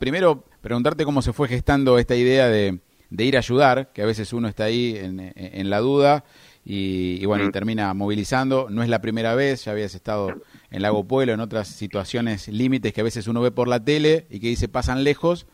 primero 0.00 0.42
preguntarte 0.62 1.04
cómo 1.04 1.22
se 1.22 1.32
fue 1.32 1.46
gestando 1.46 1.98
esta 1.98 2.16
idea 2.16 2.48
de, 2.48 2.80
ir 3.10 3.36
a 3.36 3.38
ayudar, 3.38 3.92
que 3.92 4.02
a 4.02 4.06
veces 4.06 4.32
uno 4.32 4.48
está 4.48 4.64
ahí 4.64 4.96
en, 4.96 5.70
la 5.70 5.78
duda 5.78 6.24
y, 6.64 7.24
bueno, 7.26 7.44
y 7.44 7.48
mm. 7.48 7.52
termina 7.52 7.94
movilizando. 7.94 8.68
No 8.70 8.82
es 8.82 8.88
la 8.88 9.00
primera 9.00 9.36
vez, 9.36 9.64
ya 9.64 9.72
habías 9.72 9.94
estado 9.94 10.42
en 10.70 10.82
Lago 10.82 11.06
Pueblo, 11.06 11.34
en 11.34 11.40
otras 11.40 11.68
situaciones 11.68 12.48
límites 12.48 12.92
que 12.92 13.02
a 13.02 13.04
veces 13.04 13.28
uno 13.28 13.42
ve 13.42 13.52
por 13.52 13.68
la 13.68 13.84
tele 13.84 14.26
y 14.30 14.40
que 14.40 14.48
dice 14.48 14.68
pasan 14.68 15.04
lejos, 15.04 15.46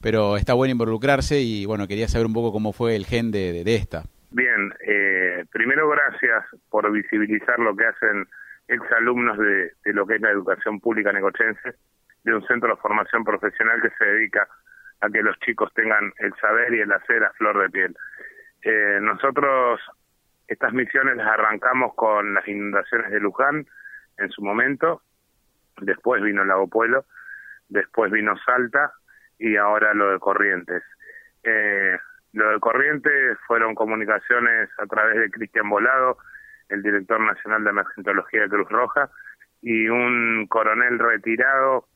pero 0.00 0.36
está 0.36 0.54
bueno 0.54 0.72
involucrarse 0.72 1.40
y 1.40 1.64
bueno, 1.64 1.88
quería 1.88 2.06
saber 2.06 2.26
un 2.26 2.34
poco 2.34 2.52
cómo 2.52 2.72
fue 2.72 2.94
el 2.94 3.06
gen 3.06 3.32
de, 3.32 3.64
de 3.64 3.74
esta. 3.74 4.04
Bien, 4.30 4.72
eh, 4.86 5.44
primero 5.50 5.88
gracias 5.88 6.44
por 6.68 6.90
visibilizar 6.92 7.58
lo 7.58 7.74
que 7.74 7.86
hacen 7.86 8.28
exalumnos 8.68 9.36
de, 9.38 9.72
de 9.84 9.92
lo 9.92 10.06
que 10.06 10.16
es 10.16 10.20
la 10.20 10.30
educación 10.30 10.78
pública 10.78 11.12
negochense, 11.12 11.74
de 12.24 12.34
un 12.34 12.46
centro 12.46 12.70
de 12.70 12.80
formación 12.80 13.24
profesional 13.24 13.80
que 13.80 13.90
se 13.90 14.04
dedica 14.04 14.48
a 15.00 15.08
que 15.08 15.22
los 15.22 15.38
chicos 15.40 15.72
tengan 15.74 16.12
el 16.18 16.34
saber 16.40 16.74
y 16.74 16.80
el 16.80 16.92
hacer 16.92 17.24
a 17.24 17.32
flor 17.32 17.58
de 17.58 17.70
piel. 17.70 17.96
Eh, 18.62 18.98
nosotros 19.00 19.80
estas 20.46 20.72
misiones 20.72 21.16
las 21.16 21.28
arrancamos 21.28 21.94
con 21.94 22.34
las 22.34 22.46
inundaciones 22.46 23.10
de 23.10 23.20
Luján 23.20 23.66
en 24.18 24.30
su 24.30 24.42
momento, 24.42 25.02
después 25.80 26.22
vino 26.22 26.44
Lago 26.44 26.68
Pueblo, 26.68 27.06
después 27.68 28.10
vino 28.10 28.36
Salta 28.44 28.92
y 29.38 29.56
ahora 29.56 29.94
lo 29.94 30.10
de 30.10 30.18
Corrientes. 30.18 30.82
Eh, 31.44 31.96
lo 32.32 32.50
de 32.50 32.60
Corrientes 32.60 33.38
fueron 33.46 33.74
comunicaciones 33.74 34.68
a 34.78 34.86
través 34.86 35.18
de 35.20 35.30
Cristian 35.30 35.68
Volado, 35.68 36.18
el 36.68 36.82
director 36.82 37.20
nacional 37.20 37.64
de 37.64 37.70
emergentología 37.70 38.42
de 38.42 38.48
Cruz 38.48 38.68
Roja, 38.68 39.08
y 39.62 39.88
un 39.88 40.46
coronel 40.48 40.98
retirado 40.98 41.86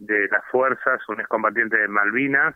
de 0.00 0.28
las 0.28 0.44
fuerzas, 0.46 1.00
un 1.08 1.20
excombatiente 1.20 1.76
de 1.76 1.88
Malvinas, 1.88 2.54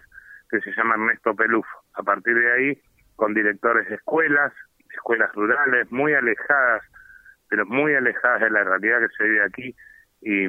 que 0.51 0.61
se 0.61 0.73
llama 0.73 0.95
Ernesto 0.95 1.35
Peluf. 1.35 1.67
A 1.95 2.03
partir 2.03 2.35
de 2.35 2.53
ahí, 2.53 2.83
con 3.17 3.35
directores 3.35 3.89
de 3.89 3.97
escuelas, 3.97 4.53
escuelas 4.91 5.33
rurales, 5.35 5.91
muy 5.93 6.15
alejadas, 6.15 6.83
pero 7.49 7.67
muy 7.67 7.95
alejadas 7.95 8.41
de 8.41 8.51
la 8.51 8.65
realidad 8.65 9.01
que 9.01 9.17
se 9.17 9.25
vive 9.25 9.45
aquí, 9.45 9.77
y, 10.23 10.47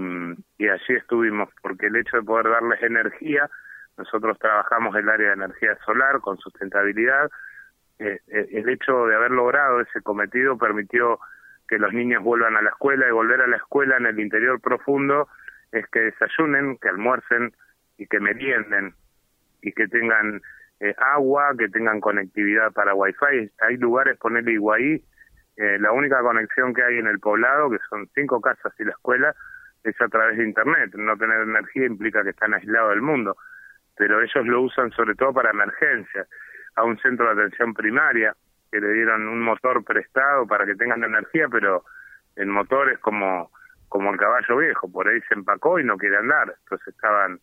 y 0.57 0.69
allí 0.69 0.95
estuvimos, 0.95 1.49
porque 1.61 1.87
el 1.87 1.97
hecho 1.97 2.17
de 2.17 2.23
poder 2.23 2.49
darles 2.49 2.81
energía, 2.81 3.49
nosotros 3.97 4.39
trabajamos 4.39 4.95
el 4.95 5.09
área 5.09 5.27
de 5.29 5.33
energía 5.33 5.77
solar 5.85 6.21
con 6.21 6.37
sustentabilidad. 6.37 7.29
Eh, 7.99 8.19
eh, 8.27 8.47
el 8.51 8.69
hecho 8.69 9.05
de 9.07 9.15
haber 9.15 9.31
logrado 9.31 9.81
ese 9.81 10.01
cometido 10.01 10.57
permitió 10.57 11.19
que 11.67 11.77
los 11.77 11.93
niños 11.93 12.23
vuelvan 12.23 12.55
a 12.55 12.61
la 12.61 12.69
escuela 12.69 13.07
y 13.07 13.11
volver 13.11 13.41
a 13.41 13.47
la 13.47 13.57
escuela 13.57 13.97
en 13.97 14.05
el 14.05 14.19
interior 14.19 14.61
profundo 14.61 15.27
es 15.79 15.87
que 15.87 15.99
desayunen, 15.99 16.77
que 16.77 16.89
almuercen 16.89 17.53
y 17.97 18.07
que 18.07 18.19
merienden 18.19 18.93
y 19.61 19.71
que 19.71 19.87
tengan 19.87 20.41
eh, 20.79 20.93
agua, 20.97 21.53
que 21.57 21.69
tengan 21.69 22.01
conectividad 22.01 22.71
para 22.71 22.93
wifi. 22.93 23.51
Hay 23.61 23.77
lugares, 23.77 24.17
ponerle 24.17 24.53
Iguaí, 24.53 25.03
eh, 25.57 25.77
la 25.79 25.91
única 25.91 26.21
conexión 26.21 26.73
que 26.73 26.83
hay 26.83 26.97
en 26.97 27.07
el 27.07 27.19
poblado, 27.19 27.69
que 27.69 27.79
son 27.89 28.09
cinco 28.13 28.41
casas 28.41 28.73
y 28.79 28.83
la 28.83 28.91
escuela, 28.91 29.35
es 29.83 29.99
a 30.01 30.07
través 30.07 30.37
de 30.37 30.43
internet. 30.43 30.93
No 30.95 31.17
tener 31.17 31.41
energía 31.41 31.85
implica 31.85 32.23
que 32.23 32.31
están 32.31 32.53
aislados 32.53 32.91
del 32.91 33.01
mundo 33.01 33.37
pero 33.95 34.21
ellos 34.21 34.45
lo 34.45 34.61
usan 34.61 34.91
sobre 34.91 35.15
todo 35.15 35.33
para 35.33 35.51
emergencias, 35.51 36.27
a 36.75 36.83
un 36.83 36.97
centro 36.99 37.25
de 37.33 37.43
atención 37.43 37.73
primaria 37.73 38.35
que 38.71 38.81
le 38.81 38.91
dieron 38.93 39.27
un 39.27 39.41
motor 39.41 39.83
prestado 39.83 40.45
para 40.45 40.65
que 40.65 40.75
tengan 40.75 41.03
energía, 41.03 41.47
pero 41.49 41.85
el 42.35 42.47
motor 42.47 42.91
es 42.91 42.99
como 42.99 43.51
como 43.89 44.11
el 44.11 44.17
caballo 44.17 44.57
viejo, 44.57 44.91
por 44.91 45.07
ahí 45.07 45.19
se 45.27 45.35
empacó 45.35 45.79
y 45.79 45.83
no 45.83 45.97
quiere 45.97 46.17
andar, 46.17 46.55
entonces 46.63 46.87
estaban 46.87 47.39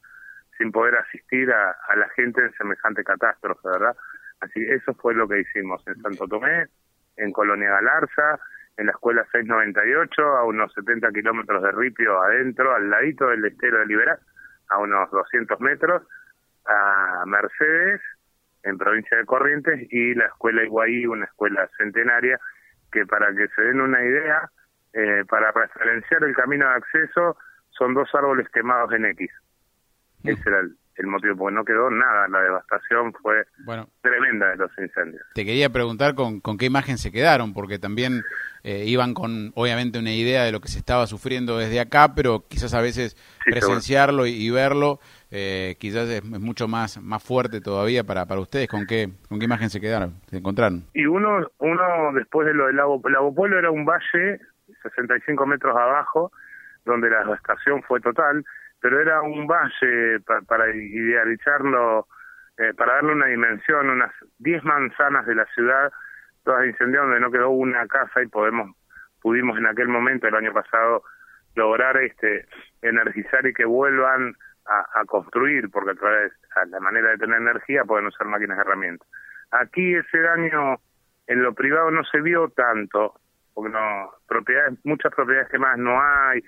sin 0.58 0.70
poder 0.70 0.96
asistir 0.96 1.50
a, 1.50 1.76
la 1.96 2.08
gente 2.10 2.40
en 2.40 2.52
semejante 2.54 3.02
catástrofe, 3.04 3.68
¿verdad? 3.68 3.96
Así 4.40 4.60
eso 4.60 4.94
fue 4.94 5.14
lo 5.14 5.28
que 5.28 5.40
hicimos 5.40 5.82
en 5.86 6.00
Santo 6.02 6.26
Tomé, 6.28 6.66
en 7.16 7.32
Colonia 7.32 7.70
Galarza, 7.70 8.38
en 8.76 8.86
la 8.86 8.92
escuela 8.92 9.24
698, 9.32 10.22
a 10.22 10.44
unos 10.44 10.72
70 10.74 11.10
kilómetros 11.12 11.62
de 11.62 11.72
Ripio 11.72 12.20
adentro, 12.22 12.74
al 12.74 12.90
ladito 12.90 13.28
del 13.28 13.44
estero 13.44 13.78
de 13.78 13.86
Liberá, 13.86 14.18
a 14.68 14.78
unos 14.78 15.10
200 15.10 15.60
metros, 15.60 16.02
a 16.66 17.24
Mercedes, 17.26 18.00
en 18.62 18.78
provincia 18.78 19.18
de 19.18 19.26
Corrientes, 19.26 19.88
y 19.90 20.14
la 20.14 20.26
escuela 20.26 20.64
Iguaí, 20.64 21.06
una 21.06 21.26
escuela 21.26 21.68
centenaria, 21.76 22.38
que 22.90 23.06
para 23.06 23.34
que 23.34 23.48
se 23.48 23.62
den 23.62 23.80
una 23.80 24.02
idea, 24.02 24.50
eh, 24.94 25.24
para 25.28 25.52
referenciar 25.52 26.22
el 26.24 26.34
camino 26.34 26.68
de 26.68 26.74
acceso, 26.74 27.36
son 27.70 27.94
dos 27.94 28.08
árboles 28.14 28.48
quemados 28.50 28.92
en 28.92 29.06
X. 29.06 29.30
Mm. 30.22 30.28
Ese 30.28 30.42
era 30.46 30.60
el, 30.60 31.06
motivo, 31.06 31.36
porque 31.36 31.54
no 31.54 31.64
quedó 31.64 31.90
nada, 31.90 32.28
la 32.28 32.42
devastación 32.42 33.12
fue 33.14 33.44
tremenda 34.02 34.50
de 34.50 34.56
los 34.56 34.70
incendios. 34.78 35.22
Te 35.34 35.44
quería 35.44 35.70
preguntar 35.70 36.14
con, 36.14 36.40
con 36.40 36.58
qué 36.58 36.66
imagen 36.66 36.98
se 36.98 37.10
quedaron, 37.10 37.54
porque 37.54 37.78
también 37.78 38.22
eh, 38.62 38.84
iban 38.86 39.14
con 39.14 39.52
obviamente 39.56 39.98
una 39.98 40.12
idea 40.12 40.44
de 40.44 40.52
lo 40.52 40.60
que 40.60 40.68
se 40.68 40.78
estaba 40.78 41.06
sufriendo 41.06 41.58
desde 41.58 41.80
acá, 41.80 42.14
pero 42.14 42.44
quizás 42.48 42.74
a 42.74 42.80
veces 42.80 43.16
presenciarlo 43.44 44.26
y 44.26 44.48
verlo 44.50 45.00
eh, 45.34 45.76
quizás 45.80 46.08
es, 46.10 46.22
mucho 46.22 46.68
más 46.68 47.00
más 47.00 47.22
fuerte 47.22 47.62
todavía 47.62 48.04
para 48.04 48.26
para 48.26 48.40
ustedes. 48.40 48.68
¿Con 48.68 48.86
qué 48.86 49.08
con 49.28 49.38
qué 49.38 49.46
imagen 49.46 49.70
se 49.70 49.80
quedaron, 49.80 50.20
se 50.26 50.36
encontraron? 50.36 50.84
Y 50.92 51.06
uno 51.06 51.50
uno 51.58 52.12
después 52.14 52.46
de 52.46 52.54
lo 52.54 52.66
del 52.66 52.76
lago, 52.76 53.00
lago 53.08 53.34
Pueblo 53.34 53.58
era 53.58 53.70
un 53.70 53.86
valle 53.86 54.40
65 54.82 55.46
metros 55.46 55.76
abajo 55.76 56.32
donde 56.84 57.10
la 57.10 57.20
devastación 57.20 57.82
fue 57.82 58.00
total, 58.00 58.44
pero 58.80 59.00
era 59.00 59.22
un 59.22 59.46
valle 59.46 60.20
para 60.46 60.74
idealizarlo, 60.74 62.08
eh, 62.58 62.74
para 62.76 62.94
darle 62.94 63.12
una 63.12 63.26
dimensión, 63.26 63.88
unas 63.88 64.12
10 64.38 64.64
manzanas 64.64 65.24
de 65.26 65.36
la 65.36 65.46
ciudad, 65.54 65.92
todas 66.44 66.66
incendiadas 66.66 67.08
donde 67.08 67.20
no 67.20 67.30
quedó 67.30 67.50
una 67.50 67.86
casa 67.86 68.22
y 68.22 68.26
podemos 68.26 68.76
pudimos 69.22 69.56
en 69.56 69.66
aquel 69.66 69.88
momento 69.88 70.26
el 70.26 70.34
año 70.34 70.52
pasado 70.52 71.04
lograr 71.54 71.96
este 71.98 72.46
energizar 72.82 73.46
y 73.46 73.54
que 73.54 73.64
vuelvan 73.64 74.34
a, 74.64 75.04
construir, 75.06 75.70
porque 75.70 75.90
a 75.90 75.94
través 75.94 76.32
de 76.32 76.70
la 76.70 76.80
manera 76.80 77.10
de 77.10 77.18
tener 77.18 77.36
energía 77.38 77.84
pueden 77.84 78.06
usar 78.06 78.26
máquinas 78.28 78.58
y 78.58 78.60
herramientas. 78.60 79.08
Aquí 79.50 79.94
ese 79.94 80.20
daño 80.20 80.76
en 81.26 81.42
lo 81.42 81.52
privado 81.52 81.90
no 81.90 82.04
se 82.04 82.20
vio 82.20 82.48
tanto, 82.50 83.20
porque 83.54 83.72
no 83.72 84.10
propiedades, 84.26 84.78
muchas 84.84 85.14
propiedades 85.14 85.48
que 85.48 85.58
más 85.58 85.78
no 85.78 86.00
hay, 86.00 86.42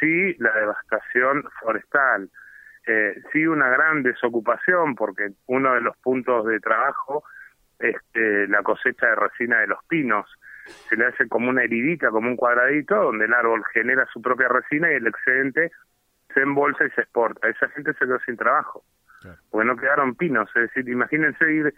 sí 0.00 0.34
la 0.38 0.52
devastación 0.52 1.44
forestal, 1.60 2.30
eh, 2.86 3.20
sí 3.32 3.46
una 3.46 3.68
gran 3.68 4.02
desocupación, 4.02 4.94
porque 4.94 5.30
uno 5.46 5.74
de 5.74 5.80
los 5.80 5.96
puntos 5.98 6.46
de 6.46 6.60
trabajo 6.60 7.24
es 7.78 7.96
eh, 8.14 8.46
la 8.48 8.62
cosecha 8.62 9.06
de 9.06 9.14
resina 9.16 9.60
de 9.60 9.66
los 9.66 9.82
pinos. 9.88 10.26
Se 10.88 10.96
le 10.96 11.06
hace 11.06 11.28
como 11.28 11.48
una 11.48 11.62
heridita, 11.62 12.10
como 12.10 12.28
un 12.28 12.36
cuadradito, 12.36 12.94
donde 12.96 13.26
el 13.26 13.34
árbol 13.34 13.64
genera 13.72 14.06
su 14.12 14.20
propia 14.20 14.48
resina 14.48 14.90
y 14.90 14.96
el 14.96 15.06
excedente 15.06 15.70
se 16.34 16.40
embolsa 16.40 16.84
y 16.84 16.90
se 16.90 17.02
exporta. 17.02 17.48
Esa 17.48 17.68
gente 17.68 17.92
se 17.94 18.00
quedó 18.00 18.18
sin 18.20 18.36
trabajo, 18.36 18.84
porque 19.50 19.66
no 19.66 19.76
quedaron 19.76 20.14
pinos. 20.14 20.48
Es 20.54 20.62
decir, 20.62 20.88
imagínense 20.88 21.52
ir 21.52 21.74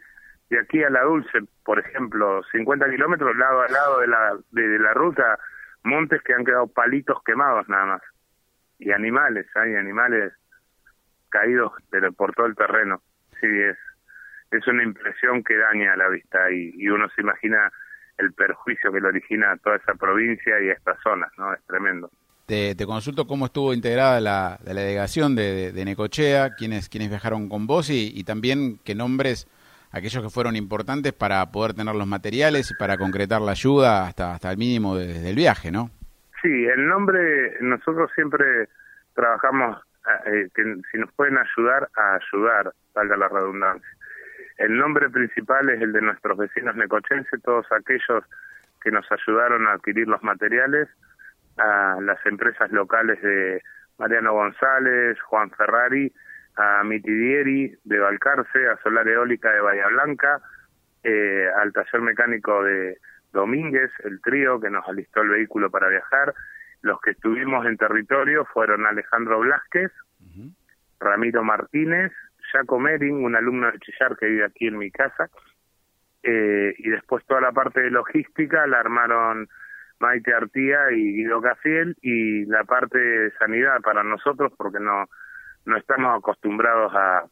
de 0.50 0.60
aquí 0.60 0.82
a 0.82 0.91
la 0.91 1.03
Dulce, 1.03 1.41
por 1.64 1.78
ejemplo, 1.78 2.42
50 2.53 2.88
kilómetros 2.91 3.36
lado 3.36 3.62
a 3.62 3.69
lado 3.69 4.00
de 4.00 4.06
la, 4.06 4.38
de, 4.50 4.78
la 4.78 4.94
ruta, 4.94 5.38
montes 5.84 6.22
que 6.22 6.34
han 6.34 6.44
quedado 6.44 6.66
palitos 6.66 7.22
quemados 7.25 7.69
nada 7.69 7.86
más. 7.86 8.03
Y 8.78 8.92
animales, 8.92 9.47
hay 9.56 9.75
animales 9.75 10.32
caídos 11.28 11.72
pero 11.91 12.12
por 12.12 12.34
todo 12.34 12.47
el 12.47 12.56
terreno. 12.56 13.03
Sí, 13.41 13.47
es, 13.47 13.76
es 14.50 14.66
una 14.66 14.82
impresión 14.82 15.44
que 15.44 15.56
daña 15.56 15.97
la 15.97 16.09
vista 16.09 16.50
y, 16.50 16.72
y 16.76 16.88
uno 16.88 17.09
se 17.10 17.20
imagina 17.20 17.70
el 18.19 18.32
perjuicio 18.32 18.92
que 18.92 19.00
le 19.00 19.09
origina 19.09 19.53
a 19.53 19.56
toda 19.56 19.76
esa 19.76 19.94
provincia 19.94 20.60
y 20.60 20.70
a 20.70 20.72
estas 20.72 20.98
zonas, 21.03 21.30
¿no? 21.38 21.53
Es 21.54 21.62
tremendo. 21.66 22.10
Te, 22.47 22.75
consulto 22.86 23.26
cómo 23.26 23.47
estuvo 23.47 23.75
integrada 23.75 24.20
la, 24.22 24.59
delegación 24.65 25.36
de, 25.36 25.70
de, 25.70 25.84
Necochea, 25.84 26.54
quiénes, 26.54 26.88
quiénes 26.88 27.10
viajaron 27.10 27.50
con 27.50 27.66
vos 27.66 27.91
y, 27.91 28.24
también 28.24 28.78
qué 28.84 28.94
nombres 28.94 29.47
aquellos 29.93 30.23
que 30.23 30.31
fueron 30.31 30.57
importantes 30.57 31.13
para 31.13 31.45
poder 31.51 31.75
tener 31.75 31.95
los 31.95 32.07
materiales 32.07 32.71
y 32.71 32.75
para 32.75 32.97
concretar 32.97 33.41
la 33.41 33.53
ayuda 33.53 34.07
hasta, 34.07 34.33
hasta 34.35 34.51
el 34.51 34.59
mínimo 34.59 34.97
desde 34.97 35.31
el 35.31 35.37
viaje, 35.37 35.71
¿no? 35.71 35.91
Sí, 36.43 36.67
el 36.67 36.87
nombre, 36.87 37.57
nosotros 37.61 38.11
siempre 38.15 38.69
trabajamos, 39.15 39.77
eh, 40.07 40.31
eh, 40.31 40.49
que 40.55 40.63
si 40.93 40.99
nos 40.99 41.13
pueden 41.13 41.37
ayudar, 41.37 41.89
a 41.97 42.17
ayudar, 42.17 42.73
salga 42.95 43.17
la 43.17 43.29
redundancia. 43.29 43.89
El 44.59 44.77
nombre 44.77 45.09
principal 45.09 45.69
es 45.71 45.81
el 45.81 45.93
de 45.93 46.03
nuestros 46.03 46.37
vecinos 46.37 46.77
necochenses, 46.77 47.43
todos 47.43 47.67
aquellos 47.73 48.25
que 48.81 48.91
nos 48.91 49.07
ayudaron 49.11 49.67
a 49.67 49.73
adquirir 49.73 50.07
los 50.07 50.23
materiales, 50.23 50.89
a 51.57 51.99
las 52.01 52.25
empresas 52.27 52.71
locales 52.71 53.21
de 53.23 53.63
Mariano 53.99 54.33
González, 54.33 55.21
Juan 55.23 55.51
Ferrari, 55.51 56.13
a 56.59 56.83
Mitidieri 56.83 57.72
de 57.84 57.99
Valcarce, 57.99 58.66
a 58.69 58.77
Solar 58.83 59.07
Eólica 59.07 59.51
de 59.53 59.60
Bahía 59.60 59.87
Blanca, 59.87 60.41
eh, 61.05 61.47
al 61.57 61.72
taller 61.72 62.01
mecánico 62.01 62.65
de 62.65 62.99
Domínguez, 63.33 63.91
el 64.03 64.21
trío 64.21 64.59
que 64.59 64.69
nos 64.69 64.87
alistó 64.89 65.22
el 65.22 65.28
vehículo 65.28 65.71
para 65.71 65.89
viajar. 65.89 66.34
Los 66.83 67.01
que 67.01 67.13
estuvimos 67.13 67.65
en 67.66 67.77
territorio 67.77 68.45
fueron 68.47 68.87
Alejandro 68.87 69.39
Blasquez, 69.41 69.93
Ramiro 70.99 71.45
Martínez, 71.45 72.13
Jaco 72.53 72.81
Mering, 72.81 73.25
un 73.25 73.37
alumno 73.37 73.71
de 73.71 73.78
Chillar 73.78 74.16
que 74.16 74.27
vive 74.27 74.45
aquí 74.45 74.66
en 74.66 74.78
mi 74.78 74.91
casa, 74.91 75.28
eh, 76.25 76.75
y 76.77 76.91
después 76.91 77.25
toda 77.27 77.41
la 77.41 77.53
parte 77.53 77.81
de 77.81 77.91
logística 77.91 78.66
la 78.66 78.81
armaron 78.81 79.49
Maite 80.01 80.34
Artía 80.34 80.91
y 80.91 81.15
Guido 81.15 81.41
Cafiel, 81.41 81.97
y 82.03 82.47
la 82.47 82.65
parte 82.65 82.99
de 82.99 83.31
sanidad 83.39 83.81
para 83.81 84.03
nosotros, 84.03 84.53
porque 84.57 84.81
no, 84.81 85.07
no 85.68 85.76
estamos 85.76 86.18
acostumbrados 86.18 86.92
a, 86.94 87.24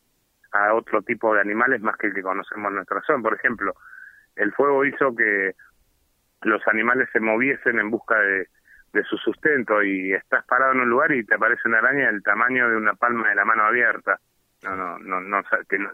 a 0.52 0.74
otro 0.74 1.02
tipo 1.02 1.34
de 1.34 1.40
animales 1.40 1.80
más 1.80 1.96
que 1.96 2.08
el 2.08 2.14
que 2.14 2.22
conocemos 2.22 2.68
en 2.68 2.76
nuestra 2.76 3.00
zona. 3.02 3.22
Por 3.22 3.34
ejemplo, 3.34 3.74
el 4.36 4.52
fuego 4.52 4.84
hizo 4.84 5.16
que 5.16 5.54
los 6.42 6.60
animales 6.68 7.08
se 7.12 7.20
moviesen 7.20 7.78
en 7.78 7.90
busca 7.90 8.18
de, 8.18 8.48
de 8.92 9.02
su 9.04 9.16
sustento 9.16 9.82
y 9.82 10.12
estás 10.12 10.44
parado 10.44 10.72
en 10.72 10.80
un 10.80 10.90
lugar 10.90 11.12
y 11.12 11.24
te 11.24 11.34
aparece 11.34 11.62
una 11.64 11.78
araña 11.78 12.06
del 12.06 12.22
tamaño 12.22 12.68
de 12.68 12.76
una 12.76 12.94
palma 12.94 13.30
de 13.30 13.34
la 13.34 13.46
mano 13.46 13.64
abierta. 13.64 14.20
No, 14.62 14.76
no, 14.76 14.98
no, 14.98 15.20
no, 15.20 15.42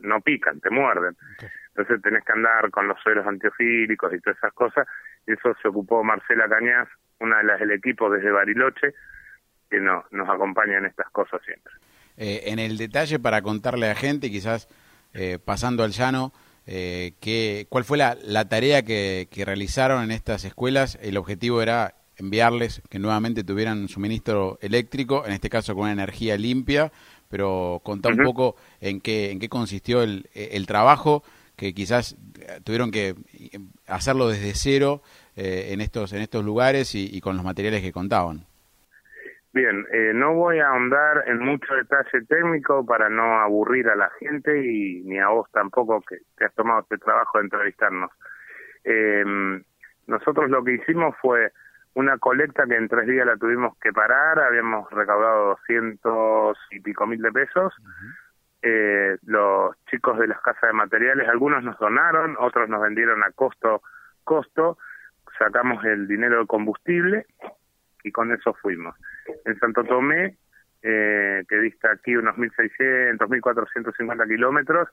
no, 0.01 0.21
pican, 0.21 0.61
te 0.61 0.71
muerden. 0.71 1.17
Entonces 1.69 2.03
tenés 2.03 2.25
que 2.25 2.33
andar 2.33 2.71
con 2.71 2.89
los 2.89 2.99
suelos 3.01 3.27
antiofílicos 3.27 4.13
y 4.13 4.21
todas 4.21 4.39
esas 4.39 4.53
cosas. 4.53 4.87
Y 5.27 5.33
eso 5.33 5.55
se 5.63 5.69
ocupó 5.69 6.03
Marcela 6.03 6.49
Cañas, 6.49 6.89
una 7.21 7.39
de 7.39 7.45
las 7.45 7.61
del 7.61 7.71
equipo 7.71 8.11
desde 8.11 8.33
Bariloche, 8.33 8.95
que 9.71 9.81
no, 9.81 10.05
nos 10.11 10.29
acompaña 10.29 10.79
en 10.79 10.87
estas 10.87 11.09
cosas 11.11 11.41
siempre. 11.45 11.73
Eh, 12.17 12.45
en 12.47 12.59
el 12.59 12.77
detalle, 12.77 13.19
para 13.19 13.43
contarle 13.43 13.91
a 13.91 13.95
gente, 13.95 14.31
quizás 14.31 14.69
eh, 15.15 15.39
pasando 15.45 15.83
al 15.83 15.93
llano, 15.93 16.33
eh, 16.67 17.15
que, 17.21 17.67
¿cuál 17.69 17.85
fue 17.85 17.99
la, 17.99 18.17
la 18.23 18.49
tarea 18.49 18.83
que, 18.83 19.29
que 19.31 19.45
realizaron 19.45 20.05
en 20.05 20.11
estas 20.11 20.45
escuelas? 20.45 20.99
El 21.03 21.17
objetivo 21.17 21.63
era 21.63 21.95
enviarles 22.17 22.83
que 22.89 22.99
nuevamente 22.99 23.43
tuvieran 23.45 23.89
suministro 23.89 24.59
eléctrico, 24.61 25.25
en 25.27 25.33
este 25.33 25.51
caso 25.51 25.75
con 25.75 25.89
energía 25.89 26.37
limpia, 26.37 26.93
pero 27.29 27.81
contá 27.83 28.11
un 28.11 28.19
poco 28.19 28.57
en 28.81 29.01
qué, 29.01 29.31
en 29.31 29.39
qué 29.39 29.49
consistió 29.49 30.03
el, 30.03 30.29
el 30.35 30.67
trabajo, 30.67 31.25
que 31.57 31.75
quizás 31.75 32.17
tuvieron 32.65 32.91
que 32.91 33.15
hacerlo 33.87 34.29
desde 34.29 34.55
cero 34.55 35.03
eh, 35.35 35.71
en, 35.71 35.81
estos, 35.81 36.13
en 36.13 36.21
estos 36.21 36.45
lugares 36.45 36.95
y, 36.95 37.21
con 37.23 37.37
los 37.37 37.45
materiales 37.45 37.81
que 37.81 37.91
contaban. 37.91 38.47
Bien, 39.55 39.87
eh, 39.93 40.13
no 40.15 40.33
voy 40.33 40.61
a 40.61 40.69
ahondar 40.69 41.25
en 41.27 41.39
mucho 41.41 41.75
detalle 41.75 42.25
técnico 42.27 42.87
para 42.87 43.11
no 43.11 43.39
aburrir 43.41 43.87
a 43.91 43.97
la 43.97 44.09
gente 44.19 44.65
y 44.65 45.03
ni 45.03 45.19
a 45.19 45.29
vos 45.29 45.51
tampoco 45.53 46.01
que, 46.01 46.21
que 46.39 46.47
has 46.47 46.55
tomado 46.55 46.81
este 46.81 46.97
trabajo 46.97 47.37
de 47.37 47.45
entrevistarnos. 47.45 48.11
Eh, 48.85 49.25
nosotros 50.07 50.49
lo 50.51 50.65
que 50.65 50.75
hicimos 50.75 51.15
fue 51.21 51.53
una 51.95 52.17
colecta 52.17 52.65
que 52.67 52.77
en 52.77 52.89
tres 52.89 53.07
días 53.07 53.27
la 53.27 53.37
tuvimos 53.37 53.77
que 53.79 53.93
parar, 53.93 54.41
habíamos 54.41 54.91
recaudado 54.91 55.49
doscientos 55.51 56.59
y 56.71 56.81
pico 56.81 57.07
mil 57.07 57.21
de 57.21 57.33
pesos. 57.33 57.75
eh, 58.63 59.19
los 59.27 59.77
chicos 59.91 60.19
de 60.19 60.29
las 60.29 60.41
casas 60.41 60.71
de 60.71 60.73
materiales, 60.73 61.29
algunos 61.29 61.63
nos 61.63 61.79
donaron, 61.79 62.37
otros 62.39 62.69
nos 62.69 62.81
vendieron 62.81 63.23
a 63.23 63.33
costo, 63.33 63.83
costo, 64.25 64.79
sacamos 65.39 65.85
el 65.85 66.07
dinero 66.07 66.41
de 66.41 66.47
combustible 66.47 67.27
y 68.03 68.13
con 68.13 68.33
eso 68.33 68.55
fuimos. 68.55 68.95
En 69.45 69.59
Santo 69.59 69.85
Tomé, 69.85 70.37
eh, 70.83 71.45
que 71.49 71.57
dista 71.59 71.93
aquí 71.93 72.17
unos 72.17 72.37
1.600, 72.37 73.19
1.450 73.19 74.29
kilómetros, 74.29 74.89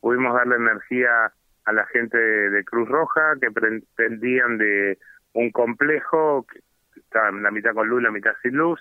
pudimos 0.00 0.34
darle 0.34 0.56
energía 0.56 1.32
a 1.64 1.72
la 1.72 1.86
gente 1.86 2.18
de 2.18 2.64
Cruz 2.64 2.88
Roja 2.88 3.34
que 3.40 3.48
prendían 3.96 4.58
de 4.58 4.98
un 5.34 5.50
complejo 5.50 6.46
que 6.50 6.60
está 6.98 7.28
en 7.28 7.42
la 7.42 7.50
mitad 7.50 7.74
con 7.74 7.88
luz, 7.88 8.02
la 8.02 8.10
mitad 8.10 8.32
sin 8.42 8.56
luz, 8.56 8.80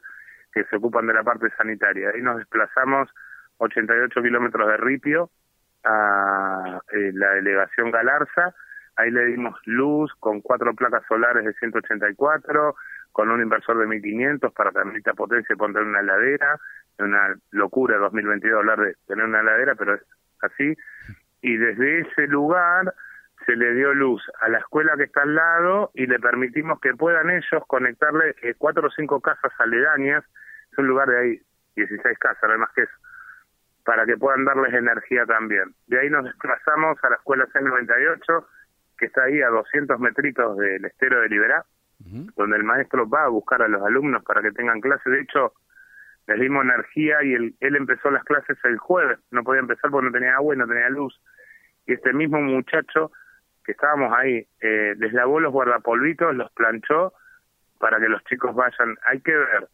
que 0.53 0.63
se 0.65 0.77
ocupan 0.77 1.07
de 1.07 1.13
la 1.13 1.23
parte 1.23 1.49
sanitaria. 1.57 2.09
Ahí 2.09 2.21
nos 2.21 2.37
desplazamos 2.37 3.09
88 3.57 4.21
kilómetros 4.21 4.67
de 4.67 4.77
Ripio 4.77 5.29
a 5.83 6.81
eh, 6.93 7.11
la 7.13 7.31
delegación 7.31 7.91
Galarza. 7.91 8.53
Ahí 8.95 9.11
le 9.11 9.25
dimos 9.25 9.55
luz 9.65 10.11
con 10.19 10.41
cuatro 10.41 10.73
placas 10.73 11.03
solares 11.07 11.45
de 11.45 11.53
184, 11.53 12.75
con 13.11 13.29
un 13.29 13.41
inversor 13.41 13.77
de 13.77 13.87
1500 13.87 14.53
para 14.53 14.71
permitir 14.71 15.13
potencia 15.13 15.53
y 15.53 15.57
poner 15.57 15.83
una 15.83 15.99
heladera. 15.99 16.59
Una 16.99 17.35
locura 17.51 17.97
2022 17.97 18.59
hablar 18.59 18.79
de 18.79 18.95
tener 19.07 19.25
una 19.25 19.39
heladera, 19.39 19.75
pero 19.75 19.95
es 19.95 20.01
así. 20.41 20.75
Y 21.41 21.57
desde 21.57 22.01
ese 22.01 22.27
lugar 22.27 22.93
se 23.45 23.55
le 23.55 23.73
dio 23.73 23.93
luz 23.93 24.21
a 24.41 24.49
la 24.49 24.59
escuela 24.59 24.95
que 24.97 25.03
está 25.03 25.21
al 25.21 25.33
lado 25.33 25.91
y 25.93 26.05
le 26.05 26.19
permitimos 26.19 26.79
que 26.81 26.93
puedan 26.93 27.29
ellos 27.29 27.63
conectarle 27.67 28.35
eh, 28.41 28.53
cuatro 28.57 28.87
o 28.87 28.91
cinco 28.91 29.21
casas 29.21 29.51
aledañas, 29.57 30.23
es 30.71 30.77
un 30.77 30.87
lugar 30.87 31.09
de 31.09 31.19
ahí 31.19 31.41
16 31.75 32.17
casas, 32.19 32.43
nada 32.43 32.57
más 32.57 32.69
que 32.75 32.83
eso, 32.83 32.93
para 33.85 34.05
que 34.05 34.17
puedan 34.17 34.45
darles 34.45 34.73
energía 34.73 35.25
también. 35.25 35.73
De 35.87 35.99
ahí 35.99 36.09
nos 36.09 36.25
desplazamos 36.25 36.97
a 37.03 37.09
la 37.09 37.15
escuela 37.15 37.47
C98, 37.47 38.45
que 38.97 39.05
está 39.05 39.23
ahí 39.23 39.41
a 39.41 39.47
200 39.47 39.99
metritos 39.99 40.57
del 40.57 40.85
estero 40.85 41.21
de 41.21 41.29
Liberá, 41.29 41.65
donde 42.35 42.57
el 42.57 42.63
maestro 42.63 43.07
va 43.07 43.25
a 43.25 43.29
buscar 43.29 43.61
a 43.61 43.67
los 43.67 43.81
alumnos 43.83 44.23
para 44.23 44.41
que 44.41 44.51
tengan 44.51 44.81
clases. 44.81 45.05
De 45.05 45.21
hecho, 45.21 45.53
les 46.27 46.39
dimos 46.39 46.63
energía 46.63 47.23
y 47.23 47.33
él, 47.33 47.55
él 47.59 47.75
empezó 47.75 48.11
las 48.11 48.23
clases 48.23 48.57
el 48.63 48.77
jueves, 48.77 49.19
no 49.31 49.43
podía 49.43 49.61
empezar 49.61 49.89
porque 49.91 50.07
no 50.07 50.11
tenía 50.11 50.35
agua 50.35 50.55
y 50.55 50.57
no 50.57 50.67
tenía 50.67 50.89
luz. 50.89 51.19
Y 51.85 51.93
este 51.93 52.13
mismo 52.13 52.39
muchacho 52.41 53.11
que 53.63 53.73
estábamos 53.73 54.11
ahí, 54.17 54.47
eh, 54.61 54.95
les 54.97 55.13
lavó 55.13 55.39
los 55.39 55.51
guardapolvitos, 55.51 56.35
los 56.35 56.51
planchó 56.53 57.13
para 57.79 57.99
que 57.99 58.09
los 58.09 58.23
chicos 58.25 58.55
vayan. 58.55 58.97
Hay 59.05 59.21
que 59.21 59.35
ver 59.35 59.67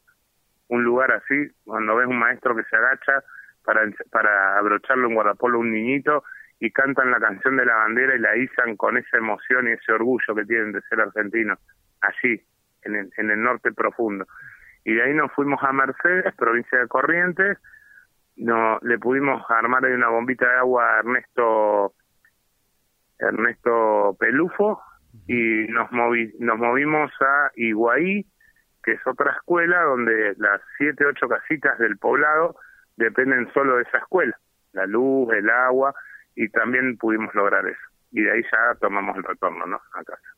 un 0.67 0.83
lugar 0.83 1.11
así, 1.11 1.47
cuando 1.63 1.95
ves 1.95 2.07
un 2.07 2.19
maestro 2.19 2.55
que 2.55 2.63
se 2.63 2.75
agacha 2.75 3.23
para, 3.63 3.81
para 4.11 4.57
abrocharle 4.57 5.07
un 5.07 5.15
guardapolvo 5.15 5.57
a 5.57 5.61
un 5.61 5.71
niñito 5.71 6.23
y 6.59 6.71
cantan 6.71 7.11
la 7.11 7.19
canción 7.19 7.57
de 7.57 7.65
la 7.65 7.75
bandera 7.75 8.15
y 8.15 8.19
la 8.19 8.35
izan 8.37 8.75
con 8.77 8.97
esa 8.97 9.17
emoción 9.17 9.67
y 9.67 9.71
ese 9.71 9.91
orgullo 9.91 10.35
que 10.35 10.45
tienen 10.45 10.71
de 10.71 10.81
ser 10.83 11.01
argentinos, 11.01 11.59
allí, 12.07 12.41
en 12.83 12.95
el, 12.95 13.09
en 13.17 13.31
el 13.31 13.41
norte 13.41 13.71
profundo. 13.71 14.25
Y 14.83 14.93
de 14.93 15.03
ahí 15.03 15.13
nos 15.13 15.31
fuimos 15.33 15.61
a 15.63 15.71
Mercedes, 15.73 16.33
provincia 16.35 16.79
de 16.79 16.87
Corrientes, 16.87 17.57
no, 18.37 18.79
le 18.81 18.99
pudimos 18.99 19.43
armar 19.49 19.85
ahí 19.85 19.93
una 19.93 20.09
bombita 20.09 20.47
de 20.47 20.57
agua 20.57 20.95
a 20.95 20.99
Ernesto 20.99 21.93
Ernesto 23.17 24.15
Pelufo 24.19 24.81
y 25.27 25.67
nos, 25.69 25.91
movi 25.91 26.33
nos 26.39 26.57
movimos 26.57 27.11
a 27.21 27.51
Iguaí, 27.55 28.25
que 28.83 28.91
es 28.93 29.07
otra 29.07 29.31
escuela 29.31 29.81
donde 29.83 30.35
las 30.37 30.61
siete, 30.77 31.05
ocho 31.05 31.29
casitas 31.29 31.79
del 31.79 31.97
poblado 31.97 32.57
dependen 32.97 33.51
solo 33.53 33.77
de 33.77 33.83
esa 33.83 33.99
escuela, 33.99 34.37
la 34.73 34.85
luz, 34.85 35.33
el 35.33 35.49
agua, 35.49 35.95
y 36.35 36.49
también 36.49 36.97
pudimos 36.97 37.33
lograr 37.33 37.65
eso. 37.65 37.79
Y 38.11 38.21
de 38.21 38.31
ahí 38.31 38.43
ya 38.43 38.75
tomamos 38.79 39.15
el 39.17 39.23
retorno, 39.23 39.65
¿no? 39.65 39.81
A 39.93 40.03
casa. 40.03 40.34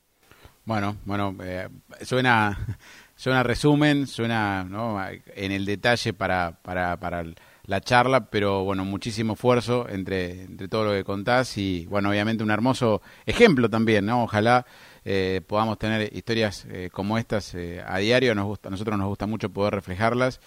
Bueno, 0.67 0.97
bueno, 1.05 1.33
eh, 1.43 1.69
suena, 2.01 2.57
suena 3.15 3.41
resumen, 3.41 4.05
suena 4.05 4.65
¿no? 4.65 5.01
en 5.33 5.53
el 5.53 5.63
detalle 5.63 6.12
para, 6.12 6.59
para, 6.62 7.00
para 7.00 7.24
la 7.63 7.79
charla, 7.79 8.29
pero 8.29 8.65
bueno, 8.65 8.83
muchísimo 8.83 9.36
esfuerzo 9.36 9.88
entre, 9.88 10.41
entre 10.43 10.67
todo 10.67 10.83
lo 10.83 10.91
que 10.91 11.05
contás 11.05 11.57
y 11.57 11.86
bueno, 11.86 12.09
obviamente 12.09 12.43
un 12.43 12.51
hermoso 12.51 13.01
ejemplo 13.25 13.69
también, 13.69 14.07
¿no? 14.07 14.24
Ojalá 14.24 14.65
eh, 15.05 15.39
podamos 15.47 15.79
tener 15.79 16.13
historias 16.13 16.65
eh, 16.69 16.89
como 16.91 17.17
estas 17.17 17.55
eh, 17.55 17.81
a 17.88 18.00
diario, 18.00 18.36
nos 18.36 18.47
gusta, 18.47 18.67
a 18.67 18.71
nosotros 18.71 18.97
nos 18.97 19.07
gusta 19.07 19.25
mucho 19.25 19.50
poder 19.50 19.74
reflejarlas, 19.74 20.41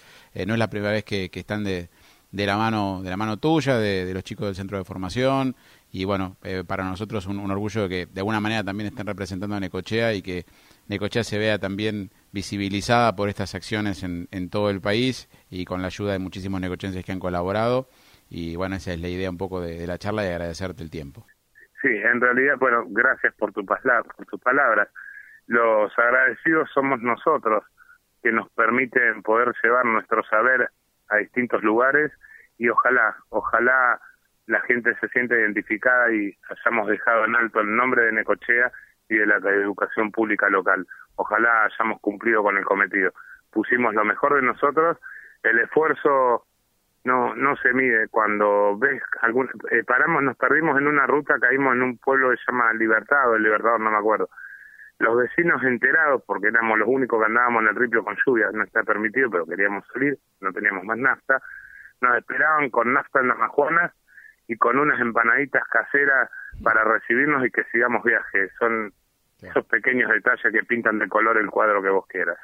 no 0.45 0.53
es 0.53 0.59
la 0.59 0.69
primera 0.69 0.91
vez 0.91 1.03
que, 1.03 1.31
están 1.33 1.63
de, 1.63 1.89
de, 2.29 2.45
la 2.45 2.57
mano 2.57 3.01
de 3.01 3.09
la 3.09 3.17
mano 3.17 3.37
tuya, 3.37 3.79
de, 3.79 4.13
los 4.13 4.23
chicos 4.23 4.45
del 4.45 4.55
centro 4.55 4.77
de 4.77 4.83
formación 4.83 5.55
y 5.91 6.05
bueno, 6.05 6.37
para 6.67 6.83
nosotros 6.83 7.25
un, 7.27 7.39
un 7.39 7.51
orgullo 7.51 7.89
que 7.89 8.05
de 8.05 8.21
alguna 8.21 8.39
manera 8.39 8.63
también 8.63 8.87
estén 8.87 9.07
representando 9.07 9.55
a 9.55 9.59
Necochea 9.59 10.13
y 10.13 10.21
que 10.21 10.45
Necochea 10.87 11.23
se 11.23 11.37
vea 11.37 11.59
también 11.59 12.11
visibilizada 12.31 13.15
por 13.15 13.29
estas 13.29 13.55
acciones 13.55 14.03
en, 14.03 14.27
en 14.31 14.49
todo 14.49 14.69
el 14.69 14.81
país 14.81 15.29
y 15.49 15.65
con 15.65 15.81
la 15.81 15.87
ayuda 15.87 16.13
de 16.13 16.19
muchísimos 16.19 16.61
negochenses 16.61 17.03
que 17.03 17.11
han 17.11 17.19
colaborado. 17.19 17.87
Y 18.29 18.55
bueno, 18.55 18.77
esa 18.77 18.93
es 18.93 19.01
la 19.01 19.09
idea 19.09 19.29
un 19.29 19.37
poco 19.37 19.59
de, 19.59 19.85
la 19.85 19.97
charla 19.97 20.23
y 20.23 20.29
agradecerte 20.29 20.81
el 20.81 20.89
tiempo. 20.89 21.25
Sí, 21.81 21.89
en 21.89 22.21
realidad, 22.21 22.55
bueno, 22.57 22.85
gracias 22.87 23.33
por, 23.35 23.51
tu 23.51 23.65
por 23.65 24.25
tus 24.25 24.39
palabras. 24.39 24.87
Los 25.47 25.91
agradecidos 25.99 26.69
somos 26.73 27.01
nosotros, 27.01 27.65
que 28.23 28.31
nos 28.31 28.49
permiten 28.51 29.21
poder 29.21 29.53
llevar 29.61 29.85
nuestro 29.85 30.23
saber 30.23 30.69
a 31.09 31.17
distintos 31.17 31.61
lugares 31.61 32.11
y 32.57 32.69
ojalá, 32.69 33.17
ojalá 33.29 33.99
la 34.51 34.59
gente 34.61 34.93
se 34.99 35.07
sienta 35.09 35.35
identificada 35.35 36.11
y 36.11 36.35
hayamos 36.49 36.87
dejado 36.87 37.25
en 37.25 37.35
alto 37.35 37.61
el 37.61 37.73
nombre 37.73 38.05
de 38.05 38.11
Necochea 38.11 38.71
y 39.07 39.15
de 39.15 39.25
la 39.25 39.37
educación 39.37 40.11
pública 40.11 40.49
local. 40.49 40.85
Ojalá 41.15 41.65
hayamos 41.65 42.01
cumplido 42.01 42.43
con 42.43 42.57
el 42.57 42.65
cometido. 42.65 43.13
Pusimos 43.51 43.93
lo 43.93 44.03
mejor 44.03 44.35
de 44.35 44.41
nosotros, 44.41 44.97
el 45.43 45.59
esfuerzo 45.59 46.45
no 47.03 47.33
no 47.33 47.55
se 47.57 47.73
mide 47.73 48.09
cuando 48.09 48.77
ves 48.77 49.01
algún 49.21 49.49
eh, 49.71 49.83
paramos 49.83 50.21
nos 50.21 50.37
perdimos 50.37 50.77
en 50.77 50.85
una 50.85 51.07
ruta 51.07 51.39
caímos 51.39 51.73
en 51.73 51.81
un 51.81 51.97
pueblo 51.97 52.29
que 52.29 52.37
se 52.37 52.51
llama 52.51 52.73
Libertad 52.73 53.33
el 53.33 53.41
Libertador 53.41 53.79
no 53.79 53.89
me 53.89 53.97
acuerdo 53.97 54.29
los 54.99 55.17
vecinos 55.17 55.63
enterados 55.63 56.21
porque 56.27 56.49
éramos 56.49 56.77
los 56.77 56.87
únicos 56.87 57.19
que 57.19 57.25
andábamos 57.25 57.63
en 57.63 57.69
el 57.69 57.75
ripio 57.75 58.03
con 58.03 58.15
lluvia 58.23 58.51
no 58.53 58.63
está 58.63 58.83
permitido 58.83 59.31
pero 59.31 59.47
queríamos 59.47 59.83
salir 59.91 60.15
no 60.41 60.53
teníamos 60.53 60.83
más 60.83 60.99
nafta 60.99 61.41
nos 62.01 62.17
esperaban 62.17 62.69
con 62.69 62.93
nafta 62.93 63.19
en 63.19 63.29
las 63.29 63.37
majuanas 63.39 63.91
y 64.51 64.57
con 64.57 64.77
unas 64.77 64.99
empanaditas 64.99 65.63
caseras 65.69 66.29
para 66.61 66.83
recibirnos 66.83 67.45
y 67.45 67.51
que 67.51 67.63
sigamos 67.71 68.03
viaje. 68.03 68.49
Son 68.59 68.91
esos 69.41 69.65
pequeños 69.67 70.11
detalles 70.11 70.51
que 70.51 70.63
pintan 70.65 70.99
de 70.99 71.07
color 71.07 71.37
el 71.37 71.49
cuadro 71.49 71.81
que 71.81 71.87
vos 71.87 72.05
quieras. 72.07 72.37